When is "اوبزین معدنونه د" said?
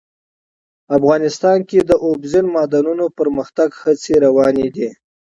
2.07-3.15